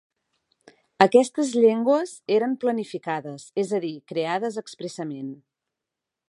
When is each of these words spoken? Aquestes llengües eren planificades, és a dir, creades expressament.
Aquestes 1.05 1.51
llengües 1.65 2.13
eren 2.37 2.55
planificades, 2.63 3.45
és 3.65 3.75
a 3.81 3.83
dir, 3.85 3.93
creades 4.13 4.59
expressament. 4.65 5.31